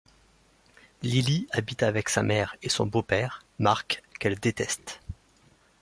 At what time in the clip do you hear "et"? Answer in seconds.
2.63-2.69